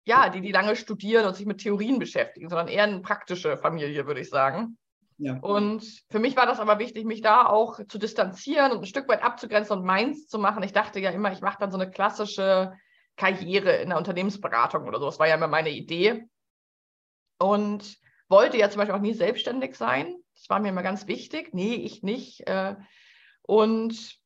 [0.05, 4.07] ja, die, die lange studieren und sich mit Theorien beschäftigen, sondern eher eine praktische Familie,
[4.07, 4.77] würde ich sagen.
[5.17, 5.37] Ja.
[5.37, 9.07] Und für mich war das aber wichtig, mich da auch zu distanzieren und ein Stück
[9.07, 10.63] weit abzugrenzen und meins zu machen.
[10.63, 12.73] Ich dachte ja immer, ich mache dann so eine klassische
[13.15, 15.05] Karriere in der Unternehmensberatung oder so.
[15.05, 16.25] Das war ja immer meine Idee.
[17.41, 17.97] Und
[18.29, 20.15] wollte ja zum Beispiel auch nie selbstständig sein.
[20.35, 21.53] Das war mir immer ganz wichtig.
[21.53, 22.47] Nee, ich nicht.
[22.47, 22.75] Äh.
[23.41, 24.19] Und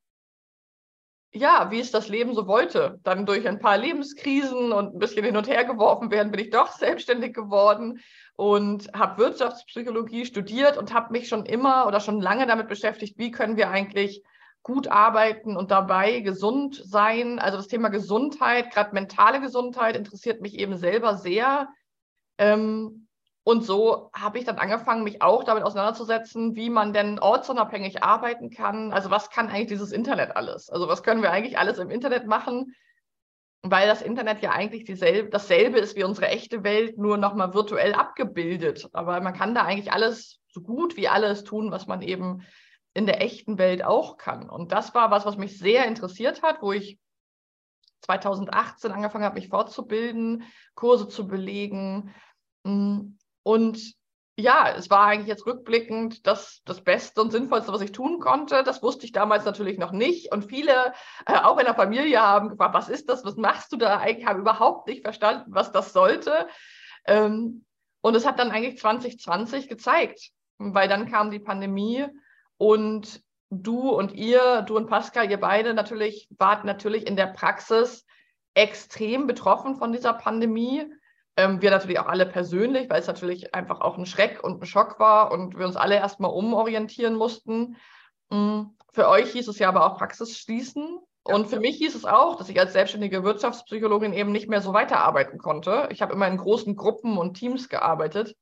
[1.32, 2.99] ja, wie es das Leben so wollte.
[3.04, 6.49] Dann durch ein paar Lebenskrisen und ein bisschen hin und her geworfen werden, bin ich
[6.49, 7.99] doch selbstständig geworden
[8.38, 13.32] und habe Wirtschaftspsychologie studiert und habe mich schon immer oder schon lange damit beschäftigt, wie
[13.32, 14.23] können wir eigentlich
[14.63, 17.39] gut arbeiten und dabei gesund sein.
[17.39, 21.67] Also das Thema Gesundheit, gerade mentale Gesundheit, interessiert mich eben selber sehr.
[22.38, 23.05] Ähm,
[23.47, 28.49] und so habe ich dann angefangen, mich auch damit auseinanderzusetzen, wie man denn ortsunabhängig arbeiten
[28.49, 28.91] kann.
[28.91, 30.71] Also was kann eigentlich dieses Internet alles?
[30.71, 32.73] Also was können wir eigentlich alles im Internet machen?
[33.62, 37.93] Weil das Internet ja eigentlich dieselbe, dasselbe ist wie unsere echte Welt, nur nochmal virtuell
[37.93, 38.89] abgebildet.
[38.93, 42.41] Aber man kann da eigentlich alles, so gut wie alles tun, was man eben
[42.95, 44.49] in der echten Welt auch kann.
[44.49, 46.97] Und das war was, was mich sehr interessiert hat, wo ich
[48.01, 52.12] 2018 angefangen habe, mich fortzubilden, Kurse zu belegen
[52.65, 53.93] hm, und
[54.38, 58.63] ja, es war eigentlich jetzt rückblickend das, das Beste und Sinnvollste, was ich tun konnte.
[58.63, 60.31] Das wusste ich damals natürlich noch nicht.
[60.34, 60.93] Und viele,
[61.25, 63.23] äh, auch in der Familie, haben gefragt, was ist das?
[63.23, 64.25] Was machst du da eigentlich?
[64.25, 66.47] Haben überhaupt nicht verstanden, was das sollte.
[67.05, 67.65] Ähm,
[68.01, 72.05] und es hat dann eigentlich 2020 gezeigt, weil dann kam die Pandemie
[72.58, 78.05] und du und ihr, du und Pascal, ihr beide natürlich, wart natürlich in der Praxis
[78.55, 80.86] extrem betroffen von dieser Pandemie
[81.38, 84.65] ähm, wir natürlich auch alle persönlich, weil es natürlich einfach auch ein Schreck und ein
[84.65, 87.78] Schock war und wir uns alle erstmal umorientieren mussten.
[88.30, 88.76] Mhm.
[88.93, 91.00] Für euch hieß es ja aber auch Praxis schließen.
[91.24, 94.74] Und für mich hieß es auch, dass ich als selbstständige Wirtschaftspsychologin eben nicht mehr so
[94.74, 95.89] weiterarbeiten konnte.
[95.91, 98.36] Ich habe immer in großen Gruppen und Teams gearbeitet.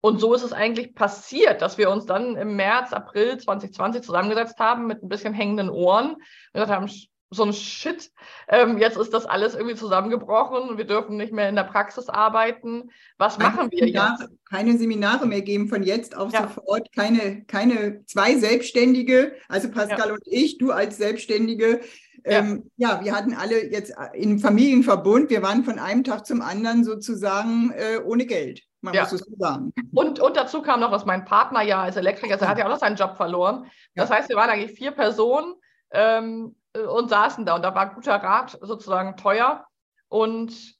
[0.00, 4.58] Und so ist es eigentlich passiert, dass wir uns dann im März, April 2020 zusammengesetzt
[4.58, 6.22] haben mit ein bisschen hängenden Ohren und
[6.54, 6.90] gesagt haben,
[7.30, 8.10] so ein Shit.
[8.48, 12.08] Ähm, jetzt ist das alles irgendwie zusammengebrochen und wir dürfen nicht mehr in der Praxis
[12.08, 12.90] arbeiten.
[13.18, 14.32] Was keine machen wir Seminare, jetzt?
[14.48, 16.42] Keine Seminare mehr geben von jetzt auf ja.
[16.42, 16.92] sofort.
[16.94, 20.14] Keine, keine zwei Selbstständige, also Pascal ja.
[20.14, 21.80] und ich, du als Selbstständige.
[22.24, 22.94] Ähm, ja.
[22.96, 23.04] ja.
[23.04, 27.98] wir hatten alle jetzt im Familienverbund, wir waren von einem Tag zum anderen sozusagen äh,
[28.04, 28.62] ohne Geld.
[28.82, 29.02] Man ja.
[29.02, 29.72] muss es so sagen.
[29.94, 32.66] Und, und dazu kam noch, dass mein Partner ja als Elektriker, also er hat ja
[32.66, 33.66] auch noch seinen Job verloren.
[33.96, 35.54] Das heißt, wir waren eigentlich vier Personen.
[35.90, 39.66] Ähm, und saßen da und da war guter Rat sozusagen teuer.
[40.08, 40.76] Und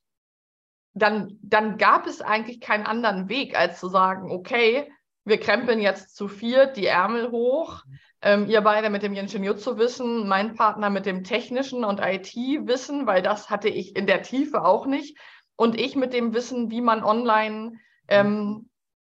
[0.94, 4.90] dann, dann gab es eigentlich keinen anderen Weg, als zu sagen, okay,
[5.24, 7.82] wir krempeln jetzt zu viert die Ärmel hoch.
[8.22, 13.50] Ähm, ihr beide mit dem Ingenieurzu-Wissen, mein Partner mit dem technischen und IT-Wissen, weil das
[13.50, 15.18] hatte ich in der Tiefe auch nicht.
[15.56, 17.78] Und ich mit dem Wissen, wie man online
[18.08, 18.68] ähm,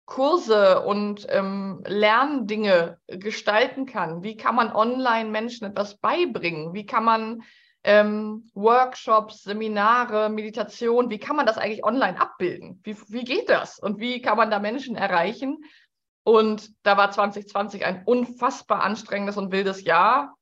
[0.07, 4.23] Kurse und ähm, Lerndinge gestalten kann.
[4.23, 6.73] Wie kann man online Menschen etwas beibringen?
[6.73, 7.43] Wie kann man
[7.83, 12.79] ähm, Workshops, Seminare, Meditation, wie kann man das eigentlich online abbilden?
[12.83, 13.79] Wie, wie geht das?
[13.79, 15.63] Und wie kann man da Menschen erreichen?
[16.23, 20.37] Und da war 2020 ein unfassbar anstrengendes und wildes Jahr,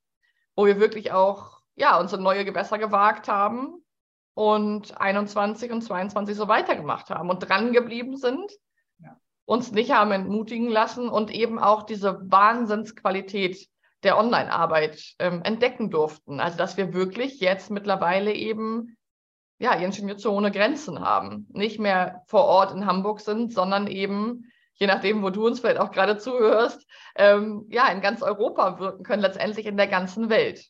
[0.56, 3.84] wo wir wirklich auch ja, unsere neue Gewässer gewagt haben
[4.36, 8.51] und 21 und 22 so weitergemacht haben und dran geblieben sind
[9.45, 13.67] uns nicht haben entmutigen lassen und eben auch diese Wahnsinnsqualität
[14.03, 16.39] der Online-Arbeit ähm, entdecken durften.
[16.39, 18.97] Also dass wir wirklich jetzt mittlerweile eben
[19.58, 21.47] ja, Ingenieur ohne Grenzen haben.
[21.51, 25.79] Nicht mehr vor Ort in Hamburg sind, sondern eben, je nachdem, wo du uns vielleicht
[25.79, 30.69] auch gerade zuhörst, ähm, ja, in ganz Europa wirken können, letztendlich in der ganzen Welt.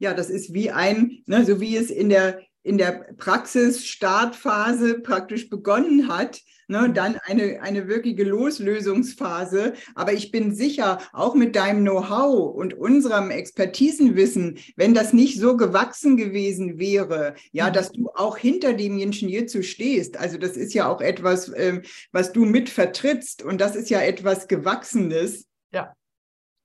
[0.00, 5.48] Ja, das ist wie ein, ne, so wie es in der in der Praxis-Startphase praktisch
[5.48, 6.94] begonnen hat, ne, mhm.
[6.94, 9.72] dann eine, eine wirkliche Loslösungsphase.
[9.94, 15.56] Aber ich bin sicher, auch mit deinem Know-how und unserem Expertisenwissen, wenn das nicht so
[15.56, 17.72] gewachsen gewesen wäre, ja, mhm.
[17.72, 20.18] dass du auch hinter dem Ingenieur zu stehst.
[20.18, 21.80] Also das ist ja auch etwas, äh,
[22.12, 25.47] was du mit vertrittst und das ist ja etwas Gewachsenes.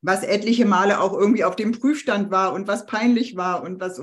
[0.06, 3.96] Was etliche Male auch irgendwie auf dem Prüfstand war und was peinlich war und was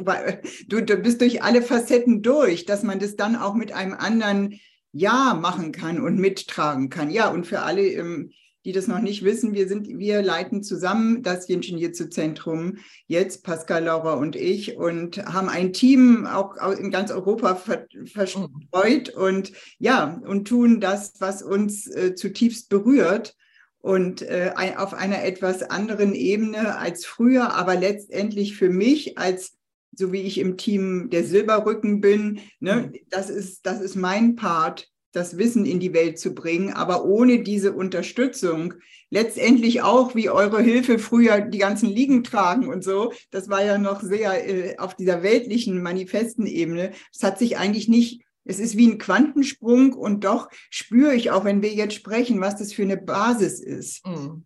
[0.67, 4.59] du, du bist durch alle Facetten durch, dass man das dann auch mit einem anderen
[4.93, 7.11] Ja machen kann und mittragen kann.
[7.11, 8.31] Ja, und für alle, ähm,
[8.65, 14.15] die das noch nicht wissen, wir sind, wir leiten zusammen das Jinjinjitsu-Zentrum jetzt, Pascal, Laura
[14.15, 20.49] und ich, und haben ein Team auch in ganz Europa ver verstreut und ja, und
[20.49, 23.37] tun das, was uns äh, zutiefst berührt
[23.81, 29.57] und äh, auf einer etwas anderen Ebene als früher, aber letztendlich für mich als
[29.93, 32.99] so wie ich im Team der Silberrücken bin, ne, mhm.
[33.11, 37.43] das ist das ist mein Part das Wissen in die Welt zu bringen, aber ohne
[37.43, 38.75] diese Unterstützung,
[39.11, 43.79] letztendlich auch wie eure Hilfe früher die ganzen Liegen tragen und so, das war ja
[43.79, 46.93] noch sehr äh, auf dieser weltlichen, manifesten Ebene.
[47.13, 51.45] Es hat sich eigentlich nicht, es ist wie ein Quantensprung und doch spüre ich auch,
[51.45, 54.05] wenn wir jetzt sprechen, was das für eine Basis ist.
[54.07, 54.45] Mhm.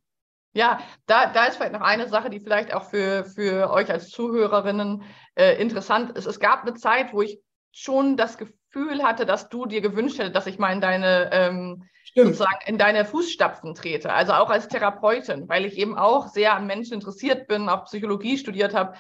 [0.53, 4.11] Ja, da, da ist vielleicht noch eine Sache, die vielleicht auch für, für euch als
[4.11, 5.03] Zuhörerinnen
[5.35, 6.27] äh, interessant ist.
[6.27, 7.41] Es gab eine Zeit, wo ich
[7.73, 11.85] schon das Gefühl hatte, dass du dir gewünscht hättest, dass ich mal in deine ähm,
[12.15, 14.13] sozusagen in deine Fußstapfen trete.
[14.13, 18.39] Also auch als Therapeutin, weil ich eben auch sehr an Menschen interessiert bin, auch Psychologie
[18.39, 18.95] studiert habe.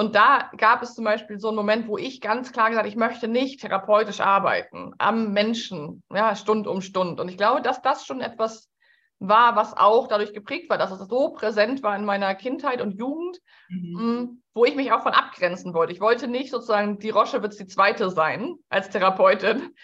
[0.00, 2.96] Und da gab es zum Beispiel so einen Moment, wo ich ganz klar gesagt, ich
[2.96, 7.20] möchte nicht therapeutisch arbeiten, am Menschen, ja, Stund um Stund.
[7.20, 8.70] Und ich glaube, dass das schon etwas
[9.18, 12.98] war, was auch dadurch geprägt war, dass es so präsent war in meiner Kindheit und
[12.98, 13.92] Jugend, mhm.
[13.92, 15.92] Mm, wo ich mich auch von abgrenzen wollte.
[15.92, 19.74] Ich wollte nicht sozusagen die Roschewitz die zweite sein als Therapeutin.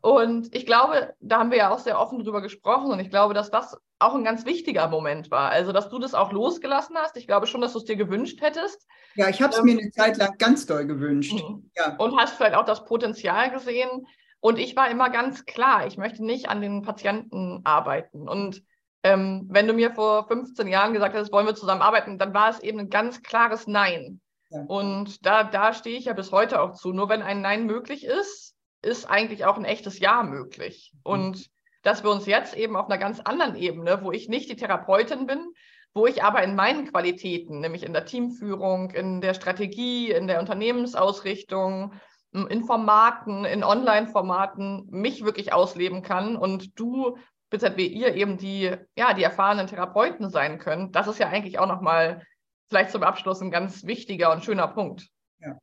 [0.00, 3.34] Und ich glaube, da haben wir ja auch sehr offen drüber gesprochen und ich glaube,
[3.34, 5.50] dass das auch ein ganz wichtiger Moment war.
[5.50, 7.16] Also, dass du das auch losgelassen hast.
[7.16, 8.86] Ich glaube schon, dass du es dir gewünscht hättest.
[9.14, 11.32] Ja, ich habe es ähm, mir eine Zeit lang ganz doll gewünscht.
[11.32, 11.70] Mhm.
[11.76, 11.96] Ja.
[11.96, 14.06] Und hast vielleicht auch das Potenzial gesehen.
[14.40, 18.28] Und ich war immer ganz klar, ich möchte nicht an den Patienten arbeiten.
[18.28, 18.62] Und
[19.02, 22.60] ähm, wenn du mir vor 15 Jahren gesagt hättest, wollen wir zusammenarbeiten, dann war es
[22.60, 24.20] eben ein ganz klares Nein.
[24.50, 24.62] Ja.
[24.66, 26.92] Und da, da stehe ich ja bis heute auch zu.
[26.92, 30.92] Nur wenn ein Nein möglich ist, ist eigentlich auch ein echtes Ja möglich.
[30.94, 31.00] Mhm.
[31.02, 31.50] Und
[31.82, 35.26] dass wir uns jetzt eben auf einer ganz anderen Ebene, wo ich nicht die Therapeutin
[35.26, 35.52] bin,
[35.94, 40.40] wo ich aber in meinen Qualitäten, nämlich in der Teamführung, in der Strategie, in der
[40.40, 41.92] Unternehmensausrichtung,
[42.32, 47.16] in Formaten, in Online-Formaten mich wirklich ausleben kann und du
[47.50, 51.66] wie ihr eben die, ja, die erfahrenen Therapeuten sein könnt, das ist ja eigentlich auch
[51.66, 52.22] nochmal
[52.68, 55.08] vielleicht zum Abschluss ein ganz wichtiger und schöner Punkt.
[55.38, 55.56] Ja,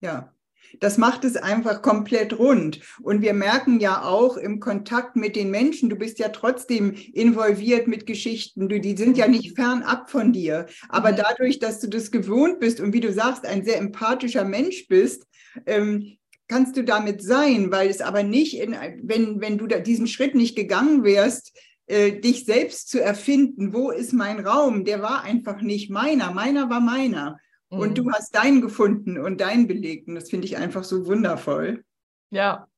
[0.00, 0.32] ja.
[0.80, 2.80] Das macht es einfach komplett rund.
[3.02, 7.86] Und wir merken ja auch im Kontakt mit den Menschen, du bist ja trotzdem involviert
[7.88, 10.66] mit Geschichten, du, die sind ja nicht fernab von dir.
[10.88, 11.16] Aber mhm.
[11.16, 15.26] dadurch, dass du das gewohnt bist und wie du sagst, ein sehr empathischer Mensch bist,
[15.66, 16.16] ähm,
[16.48, 20.56] kannst du damit sein, weil es aber nicht, in, wenn, wenn du diesen Schritt nicht
[20.56, 25.90] gegangen wärst, äh, dich selbst zu erfinden, wo ist mein Raum, der war einfach nicht
[25.90, 27.38] meiner, meiner war meiner.
[27.72, 27.78] Mhm.
[27.78, 30.06] Und du hast deinen gefunden und deinen belegt.
[30.08, 31.84] Und das finde ich einfach so wundervoll.
[32.30, 32.68] Ja.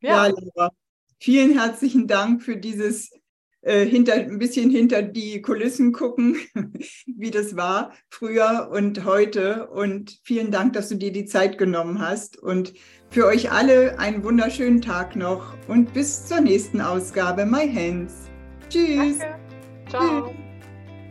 [0.00, 0.70] Ja, ja Laura.
[1.20, 3.10] Vielen herzlichen Dank für dieses
[3.62, 6.36] äh, hinter, ein bisschen hinter die Kulissen gucken,
[7.06, 9.68] wie das war früher und heute.
[9.68, 12.36] Und vielen Dank, dass du dir die Zeit genommen hast.
[12.36, 12.74] Und
[13.08, 18.12] für euch alle einen wunderschönen Tag noch und bis zur nächsten Ausgabe My Hands.
[18.68, 19.18] Tschüss.
[19.18, 19.38] Danke.
[19.88, 20.43] Ciao.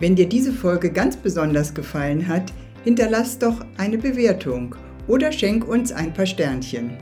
[0.04, 2.52] Wenn dir diese Folge ganz besonders gefallen hat,
[2.84, 4.76] hinterlass doch eine Bewertung
[5.08, 6.98] oder schenk uns ein paar Sternchen.